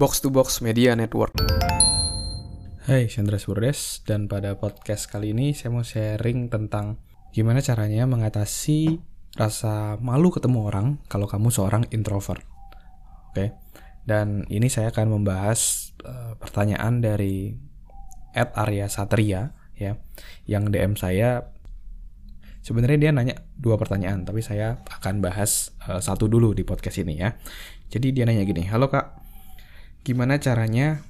Box 0.00 0.24
to 0.24 0.32
Box 0.32 0.64
Media 0.64 0.96
Network. 0.96 1.36
Hai, 2.88 3.04
Chandra 3.04 3.36
Surdes 3.36 4.00
dan 4.08 4.32
pada 4.32 4.56
podcast 4.56 5.12
kali 5.12 5.36
ini 5.36 5.52
saya 5.52 5.76
mau 5.76 5.84
sharing 5.84 6.48
tentang 6.48 6.96
gimana 7.36 7.60
caranya 7.60 8.08
mengatasi 8.08 8.96
rasa 9.36 10.00
malu 10.00 10.32
ketemu 10.32 10.72
orang 10.72 10.86
kalau 11.04 11.28
kamu 11.28 11.52
seorang 11.52 11.84
introvert. 11.92 12.40
Oke. 13.28 13.52
Dan 14.00 14.48
ini 14.48 14.72
saya 14.72 14.88
akan 14.88 15.20
membahas 15.20 15.92
uh, 16.00 16.32
pertanyaan 16.40 17.04
dari 17.04 17.60
Ed 18.32 18.56
Arya 18.56 18.88
Satria 18.88 19.52
ya, 19.76 20.00
yang 20.48 20.72
DM 20.72 20.96
saya 20.96 21.52
Sebenarnya 22.60 22.98
dia 23.00 23.10
nanya 23.12 23.40
dua 23.56 23.80
pertanyaan, 23.80 24.28
tapi 24.28 24.44
saya 24.44 24.84
akan 24.84 25.24
bahas 25.24 25.72
uh, 25.88 25.96
satu 25.96 26.28
dulu 26.28 26.52
di 26.52 26.60
podcast 26.60 27.00
ini 27.00 27.16
ya. 27.16 27.32
Jadi 27.88 28.12
dia 28.12 28.28
nanya 28.28 28.44
gini, 28.44 28.68
halo 28.68 28.92
kak, 28.92 29.19
gimana 30.02 30.40
caranya 30.40 31.04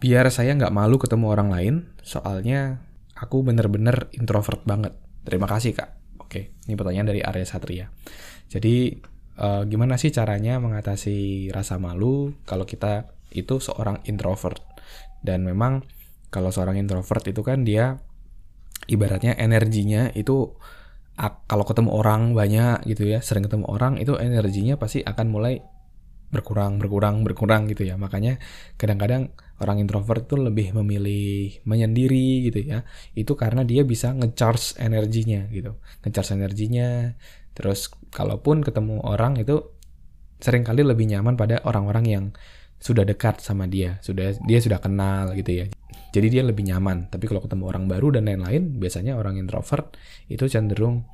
biar 0.00 0.28
saya 0.28 0.52
nggak 0.56 0.74
malu 0.74 1.00
ketemu 1.00 1.26
orang 1.32 1.48
lain? 1.48 1.74
Soalnya 2.04 2.84
aku 3.16 3.40
bener-bener 3.46 4.12
introvert 4.12 4.60
banget. 4.68 4.92
Terima 5.24 5.48
kasih 5.48 5.72
kak. 5.72 6.20
Oke, 6.20 6.52
ini 6.68 6.74
pertanyaan 6.76 7.08
dari 7.14 7.20
Arya 7.24 7.46
Satria. 7.48 7.86
Jadi 8.50 8.92
uh, 9.40 9.64
gimana 9.64 9.96
sih 9.96 10.12
caranya 10.12 10.60
mengatasi 10.60 11.48
rasa 11.48 11.80
malu 11.80 12.36
kalau 12.44 12.68
kita 12.68 13.08
itu 13.32 13.62
seorang 13.62 14.04
introvert? 14.04 14.60
Dan 15.24 15.48
memang 15.48 15.88
kalau 16.28 16.52
seorang 16.52 16.76
introvert 16.76 17.24
itu 17.24 17.40
kan 17.40 17.64
dia 17.64 17.96
ibaratnya 18.90 19.32
energinya 19.40 20.12
itu 20.12 20.52
kalau 21.46 21.62
ketemu 21.62 21.94
orang 21.94 22.34
banyak 22.34 22.82
gitu 22.90 23.06
ya, 23.06 23.22
sering 23.22 23.46
ketemu 23.46 23.70
orang 23.70 24.02
itu 24.02 24.18
energinya 24.18 24.74
pasti 24.74 25.00
akan 25.06 25.30
mulai 25.30 25.62
berkurang, 26.34 26.82
berkurang, 26.82 27.22
berkurang 27.22 27.70
gitu 27.70 27.86
ya. 27.86 27.94
Makanya 27.94 28.42
kadang-kadang 28.74 29.30
orang 29.62 29.78
introvert 29.78 30.26
itu 30.26 30.34
lebih 30.34 30.74
memilih 30.74 31.62
menyendiri 31.62 32.50
gitu 32.50 32.60
ya. 32.74 32.82
Itu 33.14 33.38
karena 33.38 33.62
dia 33.62 33.86
bisa 33.86 34.10
ngecharge 34.10 34.82
energinya 34.82 35.46
gitu. 35.54 35.78
Ngecharge 36.02 36.34
energinya. 36.34 37.14
Terus 37.54 37.86
kalaupun 38.10 38.66
ketemu 38.66 38.98
orang 39.06 39.38
itu 39.38 39.62
sering 40.42 40.66
kali 40.66 40.82
lebih 40.82 41.06
nyaman 41.06 41.38
pada 41.38 41.62
orang-orang 41.62 42.04
yang 42.04 42.24
sudah 42.84 43.06
dekat 43.06 43.40
sama 43.40 43.64
dia, 43.64 43.96
sudah 44.04 44.36
dia 44.44 44.58
sudah 44.60 44.76
kenal 44.82 45.32
gitu 45.38 45.64
ya. 45.64 45.66
Jadi 46.12 46.26
dia 46.28 46.42
lebih 46.44 46.68
nyaman. 46.68 47.08
Tapi 47.08 47.24
kalau 47.24 47.40
ketemu 47.40 47.64
orang 47.70 47.84
baru 47.88 48.12
dan 48.18 48.28
lain-lain, 48.28 48.76
biasanya 48.76 49.16
orang 49.16 49.40
introvert 49.40 49.96
itu 50.28 50.44
cenderung 50.46 51.08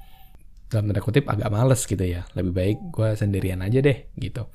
dalam 0.67 0.91
tanda 0.91 1.03
kutip 1.03 1.31
agak 1.31 1.47
males 1.49 1.87
gitu 1.87 2.03
ya. 2.03 2.27
Lebih 2.35 2.53
baik 2.53 2.79
gue 2.91 3.09
sendirian 3.15 3.63
aja 3.63 3.79
deh 3.79 4.11
gitu. 4.19 4.51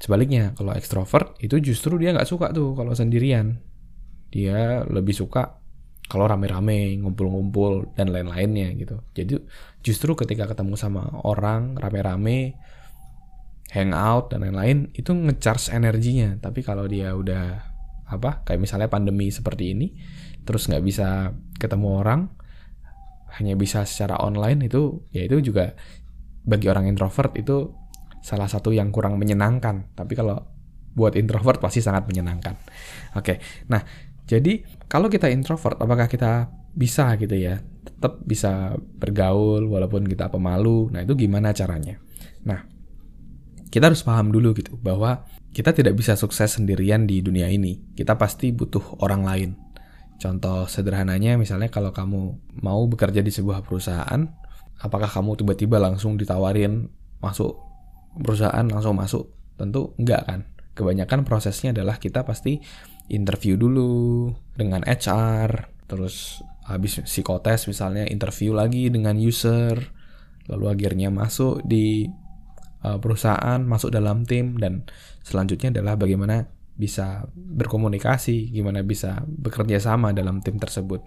Sebaliknya, 0.00 0.56
kalau 0.56 0.72
ekstrovert 0.72 1.36
itu 1.44 1.60
justru 1.60 2.00
dia 2.00 2.16
nggak 2.16 2.28
suka 2.28 2.50
tuh 2.56 2.72
kalau 2.72 2.96
sendirian. 2.96 3.60
Dia 4.32 4.82
lebih 4.88 5.12
suka 5.12 5.60
kalau 6.10 6.26
rame-rame, 6.26 6.98
ngumpul-ngumpul, 6.98 7.94
dan 7.94 8.10
lain-lainnya 8.10 8.74
gitu. 8.74 8.98
Jadi 9.14 9.38
justru 9.84 10.18
ketika 10.18 10.50
ketemu 10.50 10.74
sama 10.74 11.06
orang 11.22 11.78
rame-rame, 11.78 12.58
hangout, 13.70 14.34
dan 14.34 14.42
lain-lain, 14.42 14.90
itu 14.96 15.14
ngecharge 15.14 15.70
energinya. 15.70 16.34
Tapi 16.42 16.66
kalau 16.66 16.90
dia 16.90 17.14
udah 17.14 17.70
apa 18.10 18.42
kayak 18.42 18.58
misalnya 18.58 18.90
pandemi 18.90 19.30
seperti 19.30 19.70
ini 19.70 19.94
terus 20.42 20.66
nggak 20.66 20.82
bisa 20.82 21.30
ketemu 21.62 21.88
orang 22.02 22.20
hanya 23.38 23.54
bisa 23.54 23.86
secara 23.86 24.18
online 24.18 24.66
itu 24.66 25.06
ya 25.14 25.30
itu 25.30 25.38
juga 25.38 25.78
bagi 26.42 26.66
orang 26.66 26.90
introvert 26.90 27.30
itu 27.38 27.70
salah 28.20 28.48
satu 28.48 28.72
yang 28.72 28.92
kurang 28.92 29.16
menyenangkan. 29.16 29.92
Tapi 29.96 30.12
kalau 30.16 30.40
buat 30.94 31.14
introvert 31.14 31.62
pasti 31.62 31.80
sangat 31.80 32.06
menyenangkan. 32.10 32.54
Oke 33.14 33.38
nah 33.70 33.82
jadi 34.26 34.62
kalau 34.86 35.10
kita 35.10 35.26
introvert 35.30 35.78
apakah 35.78 36.06
kita 36.06 36.50
bisa 36.70 37.18
gitu 37.18 37.34
ya? 37.34 37.58
Tetap 37.82 38.22
bisa 38.22 38.78
bergaul 38.78 39.66
walaupun 39.66 40.06
kita 40.06 40.30
pemalu. 40.30 40.90
Nah 40.94 41.02
itu 41.02 41.18
gimana 41.18 41.50
caranya? 41.50 41.98
Nah 42.46 42.62
kita 43.70 43.90
harus 43.90 44.02
paham 44.02 44.34
dulu 44.34 44.54
gitu 44.54 44.74
bahwa 44.78 45.26
kita 45.50 45.74
tidak 45.74 45.98
bisa 45.98 46.14
sukses 46.14 46.58
sendirian 46.58 47.06
di 47.06 47.22
dunia 47.22 47.50
ini. 47.50 47.94
Kita 47.94 48.14
pasti 48.14 48.54
butuh 48.54 49.02
orang 49.02 49.22
lain. 49.26 49.50
Contoh 50.20 50.68
sederhananya 50.68 51.34
misalnya 51.40 51.72
kalau 51.72 51.90
kamu 51.90 52.38
mau 52.60 52.82
bekerja 52.86 53.24
di 53.24 53.32
sebuah 53.32 53.64
perusahaan, 53.64 54.20
apakah 54.78 55.08
kamu 55.08 55.42
tiba-tiba 55.42 55.80
langsung 55.80 56.20
ditawarin 56.20 56.86
masuk 57.18 57.69
perusahaan 58.16 58.66
langsung 58.66 58.98
masuk? 58.98 59.30
Tentu 59.54 59.94
enggak 60.00 60.26
kan. 60.26 60.40
Kebanyakan 60.74 61.26
prosesnya 61.28 61.76
adalah 61.76 62.00
kita 62.00 62.24
pasti 62.24 62.58
interview 63.10 63.58
dulu 63.58 64.30
dengan 64.54 64.86
HR, 64.86 65.68
terus 65.90 66.40
habis 66.64 67.02
psikotes 67.02 67.66
misalnya 67.66 68.06
interview 68.06 68.54
lagi 68.54 68.86
dengan 68.88 69.18
user, 69.18 69.90
lalu 70.46 70.70
akhirnya 70.70 71.10
masuk 71.10 71.66
di 71.66 72.06
uh, 72.86 72.98
perusahaan, 73.02 73.58
masuk 73.60 73.90
dalam 73.90 74.22
tim 74.22 74.56
dan 74.56 74.86
selanjutnya 75.26 75.74
adalah 75.74 75.98
bagaimana 75.98 76.46
bisa 76.80 77.28
berkomunikasi, 77.34 78.54
gimana 78.54 78.80
bisa 78.80 79.20
bekerja 79.26 79.82
sama 79.82 80.16
dalam 80.16 80.40
tim 80.40 80.56
tersebut. 80.56 81.02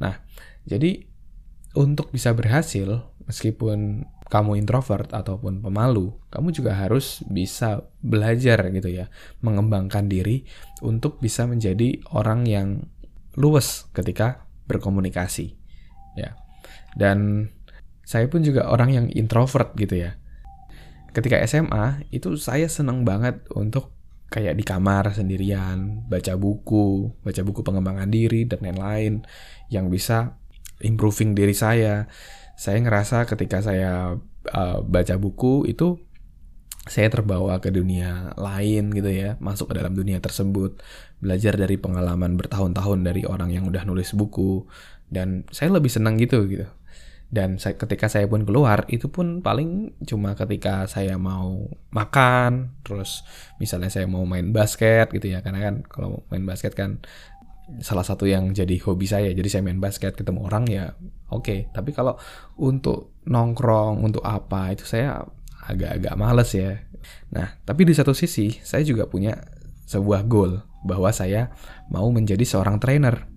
Nah, 0.00 0.16
jadi 0.64 1.04
untuk 1.76 2.08
bisa 2.14 2.32
berhasil 2.32 3.04
meskipun 3.26 4.08
kamu 4.32 4.56
introvert 4.56 5.12
ataupun 5.12 5.60
pemalu, 5.60 6.16
kamu 6.32 6.48
juga 6.50 6.72
harus 6.74 7.20
bisa 7.28 7.84
belajar 8.00 8.72
gitu 8.72 8.88
ya, 8.88 9.12
mengembangkan 9.44 10.08
diri 10.08 10.48
untuk 10.80 11.20
bisa 11.20 11.44
menjadi 11.44 12.00
orang 12.16 12.48
yang 12.48 12.68
luwes 13.36 13.88
ketika 13.92 14.48
berkomunikasi. 14.64 15.54
Ya. 16.16 16.38
Dan 16.96 17.50
saya 18.04 18.28
pun 18.28 18.44
juga 18.44 18.68
orang 18.68 18.90
yang 18.92 19.06
introvert 19.12 19.76
gitu 19.76 19.96
ya 19.98 20.16
ketika 21.14 21.38
SMA 21.46 22.10
itu 22.10 22.34
saya 22.34 22.66
seneng 22.66 23.06
banget 23.06 23.46
untuk 23.54 23.94
kayak 24.28 24.58
di 24.58 24.66
kamar 24.66 25.14
sendirian, 25.14 26.10
baca 26.10 26.34
buku, 26.34 27.14
baca 27.22 27.40
buku 27.46 27.62
pengembangan 27.62 28.10
diri 28.10 28.50
dan 28.50 28.66
lain-lain 28.66 29.22
yang 29.70 29.86
bisa 29.86 30.34
improving 30.82 31.38
diri 31.38 31.54
saya. 31.54 32.10
Saya 32.54 32.78
ngerasa 32.80 33.26
ketika 33.26 33.60
saya 33.60 34.18
uh, 34.50 34.78
baca 34.82 35.14
buku 35.18 35.66
itu 35.66 35.98
saya 36.84 37.08
terbawa 37.08 37.64
ke 37.64 37.72
dunia 37.72 38.36
lain 38.36 38.92
gitu 38.92 39.08
ya, 39.08 39.40
masuk 39.40 39.72
ke 39.72 39.80
dalam 39.80 39.96
dunia 39.96 40.20
tersebut, 40.20 40.84
belajar 41.16 41.56
dari 41.56 41.80
pengalaman 41.80 42.36
bertahun-tahun 42.36 43.08
dari 43.08 43.24
orang 43.24 43.48
yang 43.56 43.64
udah 43.64 43.88
nulis 43.88 44.12
buku 44.12 44.68
dan 45.08 45.48
saya 45.48 45.72
lebih 45.72 45.88
senang 45.88 46.20
gitu 46.20 46.44
gitu. 46.44 46.68
Dan 47.34 47.58
saya, 47.58 47.74
ketika 47.74 48.06
saya 48.06 48.30
pun 48.30 48.46
keluar 48.46 48.86
itu 48.86 49.10
pun 49.10 49.42
paling 49.42 49.96
cuma 50.06 50.38
ketika 50.38 50.86
saya 50.86 51.18
mau 51.18 51.66
makan 51.90 52.78
terus 52.86 53.26
misalnya 53.58 53.90
saya 53.90 54.06
mau 54.06 54.22
main 54.22 54.54
basket 54.54 55.10
gitu 55.10 55.34
ya 55.34 55.42
karena 55.42 55.66
kan 55.66 55.74
kalau 55.88 56.22
main 56.30 56.46
basket 56.46 56.78
kan 56.78 57.02
salah 57.80 58.04
satu 58.04 58.28
yang 58.28 58.52
jadi 58.52 58.76
hobi 58.84 59.08
saya 59.08 59.32
jadi 59.32 59.48
saya 59.48 59.62
main 59.64 59.80
basket 59.80 60.14
ketemu 60.14 60.44
orang 60.44 60.64
ya 60.68 60.92
oke 61.32 61.44
okay. 61.44 61.58
tapi 61.72 61.96
kalau 61.96 62.16
untuk 62.60 63.16
nongkrong 63.24 64.04
untuk 64.04 64.20
apa 64.20 64.76
itu 64.76 64.84
saya 64.84 65.24
agak-agak 65.64 66.14
males 66.20 66.50
ya 66.52 66.84
nah 67.32 67.56
tapi 67.64 67.88
di 67.88 67.96
satu 67.96 68.12
sisi 68.12 68.52
saya 68.60 68.84
juga 68.84 69.08
punya 69.08 69.36
sebuah 69.88 70.28
goal 70.28 70.60
bahwa 70.84 71.08
saya 71.12 71.52
mau 71.88 72.08
menjadi 72.12 72.44
seorang 72.44 72.76
trainer 72.76 73.34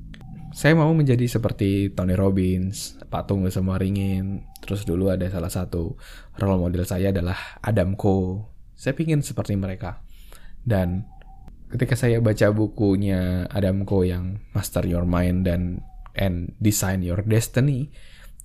saya 0.57 0.73
mau 0.73 0.89
menjadi 0.89 1.29
seperti 1.29 1.93
Tony 1.93 2.17
Robbins, 2.17 2.97
patung 3.13 3.45
semua 3.53 3.77
ringin. 3.77 4.41
Terus 4.57 4.89
dulu 4.89 5.13
ada 5.13 5.29
salah 5.29 5.53
satu 5.53 5.93
role 6.33 6.57
model 6.57 6.81
saya 6.81 7.13
adalah 7.13 7.61
Adam 7.61 7.93
Ko. 7.93 8.49
Saya 8.73 8.97
pingin 8.97 9.21
seperti 9.21 9.53
mereka. 9.53 10.01
Dan 10.65 11.05
ketika 11.67 11.99
saya 11.99 12.23
baca 12.23 12.51
bukunya 12.55 13.45
Adam 13.51 13.83
Ko 13.83 14.03
yang 14.07 14.39
Master 14.55 14.87
Your 14.87 15.03
Mind 15.03 15.47
dan 15.47 15.83
and 16.17 16.55
Design 16.57 17.03
Your 17.03 17.21
Destiny, 17.23 17.91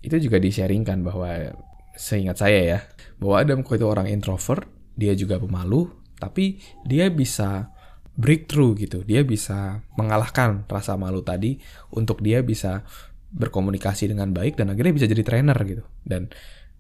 itu 0.02 0.19
juga 0.19 0.42
di-sharingkan 0.42 1.06
bahwa 1.06 1.54
seingat 1.94 2.42
saya 2.42 2.60
ya, 2.60 2.78
bahwa 3.22 3.36
Adam 3.40 3.60
Ko 3.62 3.78
itu 3.78 3.86
orang 3.86 4.10
introvert, 4.10 4.66
dia 4.98 5.14
juga 5.14 5.38
pemalu, 5.38 5.88
tapi 6.19 6.60
dia 6.84 7.08
bisa 7.08 7.72
breakthrough 8.19 8.76
gitu. 8.76 9.00
Dia 9.02 9.25
bisa 9.25 9.80
mengalahkan 9.96 10.68
rasa 10.68 10.98
malu 11.00 11.25
tadi 11.25 11.56
untuk 11.96 12.20
dia 12.20 12.44
bisa 12.44 12.84
berkomunikasi 13.32 14.12
dengan 14.12 14.36
baik 14.36 14.60
dan 14.60 14.68
akhirnya 14.68 14.92
bisa 14.92 15.06
jadi 15.08 15.25
trainer 15.25 15.56
gitu. 15.64 15.84
Dan 16.04 16.28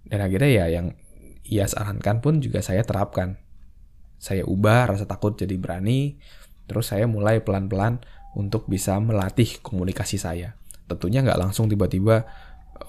dan 0.04 0.20
akhirnya 0.20 0.50
ya 0.50 0.66
yang 0.68 0.92
ia 1.48 1.64
sarankan 1.64 2.20
pun 2.20 2.44
juga 2.44 2.60
saya 2.60 2.84
terapkan. 2.84 3.40
Saya 4.22 4.46
ubah 4.46 4.94
rasa 4.94 5.10
takut 5.10 5.34
jadi 5.34 5.58
berani, 5.58 6.14
terus 6.70 6.94
saya 6.94 7.10
mulai 7.10 7.42
pelan-pelan 7.42 7.98
untuk 8.38 8.70
bisa 8.70 8.94
melatih 9.02 9.58
komunikasi 9.66 10.14
saya. 10.14 10.54
Tentunya 10.86 11.26
nggak 11.26 11.42
langsung 11.42 11.66
tiba-tiba 11.66 12.22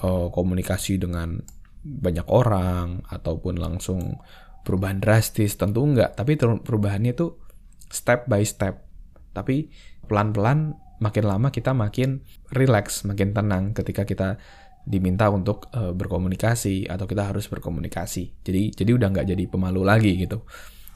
uh, 0.06 0.30
komunikasi 0.30 1.02
dengan 1.02 1.42
banyak 1.82 2.30
orang 2.30 3.02
ataupun 3.10 3.58
langsung 3.58 4.22
perubahan 4.64 5.04
drastis 5.04 5.60
tentu 5.60 5.84
enggak 5.84 6.16
tapi 6.16 6.40
perubahannya 6.40 7.18
tuh 7.18 7.42
step 7.90 8.30
by 8.30 8.46
step. 8.46 8.86
Tapi 9.34 9.74
pelan-pelan 10.06 10.78
makin 11.02 11.26
lama 11.26 11.50
kita 11.50 11.74
makin 11.74 12.24
relax, 12.54 13.04
makin 13.04 13.34
tenang 13.34 13.74
ketika 13.76 14.06
kita 14.06 14.38
diminta 14.84 15.32
untuk 15.32 15.72
uh, 15.76 15.96
berkomunikasi 15.96 16.88
atau 16.88 17.10
kita 17.10 17.32
harus 17.32 17.50
berkomunikasi. 17.50 18.46
Jadi 18.46 18.72
jadi 18.72 18.92
udah 18.96 19.08
nggak 19.12 19.28
jadi 19.34 19.44
pemalu 19.50 19.82
lagi 19.84 20.14
gitu. 20.16 20.46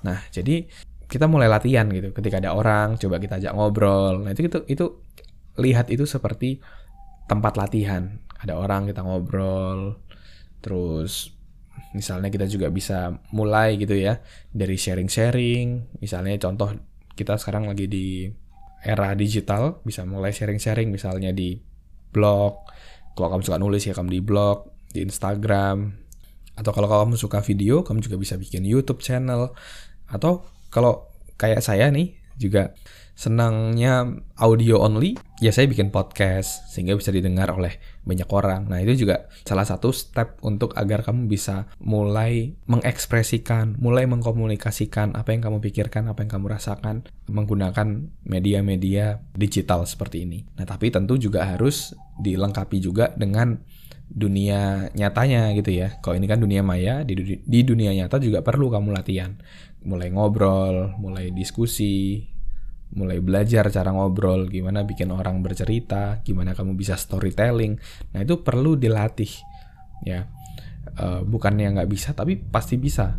Nah 0.08 0.24
jadi 0.32 0.64
kita 1.08 1.28
mulai 1.28 1.52
latihan 1.52 1.88
gitu. 1.92 2.12
Ketika 2.12 2.40
ada 2.40 2.56
orang, 2.56 3.00
coba 3.00 3.20
kita 3.20 3.40
ajak 3.40 3.52
ngobrol. 3.56 4.24
Nah 4.24 4.32
itu 4.32 4.48
itu 4.48 4.60
itu 4.68 4.86
lihat 5.60 5.92
itu 5.92 6.04
seperti 6.08 6.64
tempat 7.28 7.60
latihan. 7.60 8.24
Ada 8.40 8.56
orang 8.56 8.88
kita 8.88 9.04
ngobrol, 9.04 10.00
terus 10.64 11.36
misalnya 11.96 12.30
kita 12.32 12.46
juga 12.46 12.68
bisa 12.72 13.20
mulai 13.32 13.80
gitu 13.80 13.96
ya 13.96 14.20
dari 14.52 14.76
sharing-sharing. 14.76 16.00
Misalnya 16.04 16.36
contoh 16.40 16.76
kita 17.18 17.40
sekarang 17.40 17.66
lagi 17.66 17.90
di 17.90 18.30
era 18.86 19.18
digital 19.18 19.82
bisa 19.82 20.06
mulai 20.06 20.30
sharing-sharing 20.30 20.94
misalnya 20.94 21.34
di 21.34 21.58
blog 22.14 22.62
kalau 23.18 23.34
kamu 23.34 23.42
suka 23.42 23.58
nulis 23.58 23.84
ya 23.90 23.98
kamu 23.98 24.10
di 24.14 24.22
blog 24.22 24.58
di 24.94 25.02
Instagram 25.02 25.98
atau 26.54 26.72
kalau 26.74 26.86
kamu 26.86 27.18
suka 27.18 27.42
video 27.42 27.82
kamu 27.82 28.06
juga 28.06 28.22
bisa 28.22 28.38
bikin 28.38 28.62
YouTube 28.62 29.02
channel 29.02 29.54
atau 30.12 30.48
kalau 30.72 31.08
kayak 31.38 31.64
saya 31.64 31.92
nih 31.94 32.18
juga 32.38 32.74
senangnya 33.18 34.06
audio 34.38 34.78
only, 34.78 35.18
ya 35.42 35.50
saya 35.50 35.66
bikin 35.66 35.90
podcast 35.90 36.70
sehingga 36.70 36.94
bisa 36.94 37.10
didengar 37.10 37.50
oleh 37.50 37.82
banyak 38.06 38.30
orang. 38.30 38.70
Nah, 38.70 38.78
itu 38.78 38.94
juga 38.94 39.26
salah 39.42 39.66
satu 39.66 39.90
step 39.90 40.38
untuk 40.46 40.78
agar 40.78 41.02
kamu 41.02 41.26
bisa 41.26 41.66
mulai 41.82 42.54
mengekspresikan, 42.70 43.74
mulai 43.82 44.06
mengkomunikasikan 44.06 45.18
apa 45.18 45.34
yang 45.34 45.50
kamu 45.50 45.58
pikirkan, 45.66 46.06
apa 46.06 46.22
yang 46.22 46.38
kamu 46.38 46.46
rasakan 46.54 47.10
menggunakan 47.26 48.06
media-media 48.22 49.18
digital 49.34 49.90
seperti 49.90 50.30
ini. 50.30 50.46
Nah, 50.54 50.70
tapi 50.70 50.94
tentu 50.94 51.18
juga 51.18 51.50
harus 51.50 51.98
dilengkapi 52.22 52.78
juga 52.78 53.18
dengan 53.18 53.58
dunia 54.08 54.94
nyatanya 54.94 55.52
gitu 55.58 55.74
ya. 55.74 56.00
Kalau 56.00 56.16
ini 56.16 56.30
kan 56.30 56.40
dunia 56.40 56.62
maya, 56.64 57.02
di, 57.02 57.18
di 57.44 57.60
dunia 57.66 57.92
nyata 57.98 58.22
juga 58.22 58.46
perlu 58.46 58.70
kamu 58.70 58.94
latihan. 58.94 59.36
Mulai 59.88 60.12
ngobrol, 60.12 61.00
mulai 61.00 61.32
diskusi, 61.32 62.20
mulai 62.92 63.24
belajar 63.24 63.72
cara 63.72 63.96
ngobrol, 63.96 64.52
gimana 64.52 64.84
bikin 64.84 65.12
orang 65.16 65.40
bercerita, 65.40 66.20
gimana 66.28 66.52
kamu 66.52 66.76
bisa 66.76 67.00
storytelling. 67.00 67.80
Nah 68.12 68.20
itu 68.20 68.44
perlu 68.44 68.76
dilatih, 68.76 69.32
ya. 70.04 70.28
Uh, 70.98 71.24
bukannya 71.24 71.72
nggak 71.72 71.90
bisa, 71.92 72.12
tapi 72.12 72.36
pasti 72.40 72.76
bisa, 72.76 73.16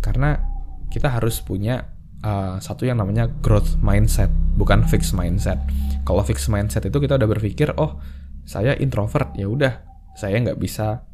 karena 0.00 0.40
kita 0.88 1.12
harus 1.12 1.38
punya 1.44 1.88
uh, 2.24 2.56
satu 2.58 2.88
yang 2.88 3.00
namanya 3.00 3.28
growth 3.28 3.80
mindset, 3.80 4.32
bukan 4.56 4.84
fixed 4.88 5.12
mindset. 5.12 5.60
Kalau 6.04 6.24
fixed 6.24 6.48
mindset 6.48 6.84
itu 6.88 6.96
kita 6.96 7.20
udah 7.20 7.28
berpikir, 7.28 7.76
oh 7.76 8.00
saya 8.48 8.74
introvert, 8.76 9.36
ya 9.36 9.46
udah, 9.46 9.84
saya 10.16 10.36
nggak 10.42 10.58
bisa 10.58 11.06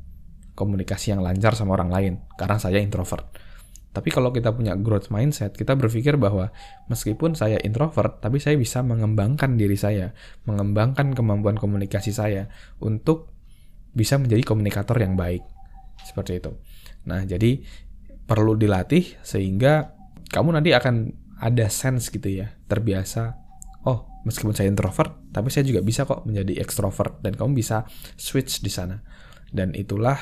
komunikasi 0.56 1.12
yang 1.12 1.20
lancar 1.20 1.53
sama 1.53 1.76
orang 1.76 1.93
lain 1.93 2.14
karena 2.41 2.56
saya 2.56 2.81
introvert 2.81 3.29
tapi 3.96 4.12
kalau 4.12 4.28
kita 4.28 4.52
punya 4.52 4.76
growth 4.76 5.08
mindset, 5.08 5.56
kita 5.56 5.72
berpikir 5.72 6.20
bahwa 6.20 6.52
meskipun 6.93 7.32
saya 7.32 7.56
introvert, 7.64 8.20
tapi 8.20 8.37
saya 8.37 8.60
bisa 8.60 8.84
mengembangkan 8.84 9.56
diri 9.56 9.72
saya, 9.72 10.12
mengembangkan 10.44 11.16
kemampuan 11.16 11.56
komunikasi 11.56 12.12
saya 12.12 12.52
untuk 12.76 13.32
bisa 13.96 14.20
menjadi 14.20 14.44
komunikator 14.44 15.00
yang 15.00 15.16
baik. 15.16 15.40
Seperti 16.04 16.44
itu. 16.44 16.52
Nah, 17.08 17.25
jadi 17.25 17.64
perlu 18.28 18.52
dilatih 18.60 19.16
sehingga 19.25 19.96
kamu 20.28 20.60
nanti 20.60 20.76
akan 20.76 21.16
ada 21.40 21.72
sense 21.72 22.12
gitu 22.12 22.28
ya, 22.28 22.52
terbiasa. 22.69 23.32
Oh, 23.88 24.12
meskipun 24.28 24.52
saya 24.52 24.69
introvert, 24.69 25.32
tapi 25.32 25.48
saya 25.48 25.64
juga 25.64 25.81
bisa 25.81 26.04
kok 26.04 26.28
menjadi 26.28 26.60
extrovert 26.60 27.25
dan 27.25 27.32
kamu 27.32 27.64
bisa 27.64 27.88
switch 28.20 28.60
di 28.60 28.69
sana. 28.69 29.00
Dan 29.48 29.72
itulah 29.72 30.20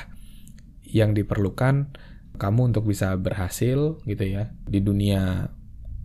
yang 0.86 1.10
diperlukan 1.10 1.90
kamu 2.34 2.74
untuk 2.74 2.90
bisa 2.90 3.14
berhasil 3.14 4.02
gitu 4.02 4.24
ya 4.26 4.50
di 4.66 4.82
dunia 4.82 5.54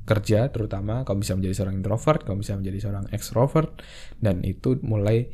kerja 0.10 0.50
terutama 0.50 1.06
kamu 1.06 1.22
bisa 1.22 1.34
menjadi 1.38 1.56
seorang 1.62 1.76
introvert, 1.78 2.22
kamu 2.26 2.38
bisa 2.42 2.54
menjadi 2.58 2.80
seorang 2.81 3.06
extrovert 3.14 3.70
dan 4.18 4.42
itu 4.42 4.81
mulai 4.81 5.30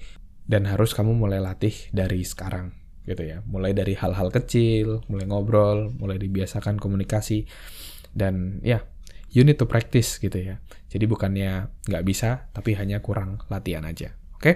dan 0.45 0.67
harus 0.67 0.91
kamu 0.91 1.15
mulai 1.15 1.39
latih 1.39 1.73
dari 1.95 2.27
sekarang 2.27 2.75
gitu 3.07 3.23
ya. 3.23 3.39
Mulai 3.47 3.71
dari 3.71 3.95
hal-hal 3.95 4.27
kecil, 4.35 5.07
mulai 5.07 5.25
ngobrol, 5.31 5.95
mulai 5.95 6.19
dibiasakan 6.19 6.75
komunikasi 6.75 7.47
dan 8.11 8.59
ya 8.67 8.83
you 9.31 9.47
need 9.47 9.55
to 9.55 9.63
practice 9.63 10.19
gitu 10.19 10.35
ya. 10.43 10.59
Jadi 10.91 11.07
bukannya 11.07 11.71
nggak 11.87 12.03
bisa 12.03 12.51
tapi 12.51 12.75
hanya 12.75 12.99
kurang 12.99 13.39
latihan 13.47 13.87
aja. 13.87 14.11
Oke? 14.35 14.43
Okay? 14.43 14.55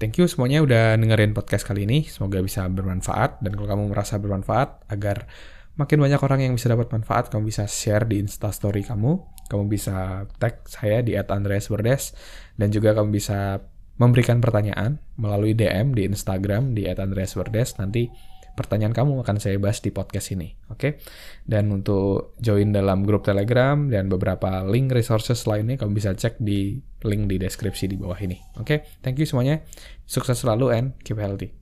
Thank 0.00 0.18
you 0.18 0.26
semuanya 0.26 0.64
udah 0.64 0.98
dengerin 0.98 1.32
podcast 1.32 1.64
kali 1.64 1.84
ini. 1.88 2.04
Semoga 2.06 2.42
bisa 2.42 2.66
bermanfaat. 2.66 3.42
Dan 3.44 3.54
kalau 3.56 3.68
kamu 3.68 3.84
merasa 3.92 4.18
bermanfaat, 4.18 4.88
agar 4.90 5.26
makin 5.78 5.98
banyak 6.00 6.20
orang 6.20 6.40
yang 6.44 6.52
bisa 6.56 6.68
dapat 6.72 6.92
manfaat, 6.92 7.32
kamu 7.32 7.48
bisa 7.48 7.64
share 7.64 8.04
di 8.04 8.20
instastory 8.20 8.82
kamu. 8.82 9.20
Kamu 9.46 9.64
bisa 9.68 10.26
tag 10.40 10.64
saya 10.66 11.04
di 11.04 11.14
@andreasberdes 11.14 12.16
dan 12.56 12.72
juga 12.72 12.96
kamu 12.96 13.12
bisa 13.12 13.60
memberikan 14.00 14.40
pertanyaan 14.40 14.98
melalui 15.20 15.52
DM 15.52 15.92
di 15.92 16.08
Instagram 16.08 16.72
di 16.72 16.88
@andreasberdes. 16.88 17.76
Nanti 17.76 18.31
pertanyaan 18.52 18.92
kamu 18.92 19.24
akan 19.24 19.36
saya 19.40 19.56
bahas 19.56 19.80
di 19.80 19.88
podcast 19.94 20.34
ini, 20.34 20.52
oke? 20.68 20.78
Okay? 20.78 20.92
Dan 21.44 21.72
untuk 21.72 22.36
join 22.38 22.72
dalam 22.72 23.04
grup 23.06 23.24
Telegram 23.24 23.88
dan 23.88 24.12
beberapa 24.12 24.64
link 24.68 24.92
resources 24.92 25.48
lainnya 25.48 25.80
kamu 25.80 25.96
bisa 25.96 26.12
cek 26.12 26.40
di 26.42 26.80
link 27.02 27.28
di 27.30 27.36
deskripsi 27.40 27.88
di 27.88 27.96
bawah 27.96 28.18
ini, 28.20 28.36
oke? 28.60 28.66
Okay? 28.66 28.78
Thank 29.00 29.22
you 29.22 29.26
semuanya, 29.28 29.64
sukses 30.04 30.36
selalu 30.40 30.66
and 30.74 30.86
keep 31.00 31.16
healthy. 31.16 31.61